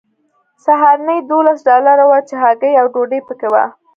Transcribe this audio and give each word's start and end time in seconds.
سهارنۍ 0.65 1.19
دولس 1.31 1.59
ډالره 1.67 2.05
وه 2.09 2.19
چې 2.27 2.35
هګۍ 2.43 2.73
او 2.81 2.85
ډوډۍ 2.93 3.19
پکې 3.27 3.47
وه 3.53 3.63